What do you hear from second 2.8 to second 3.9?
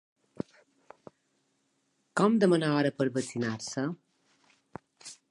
per vaccinar-se?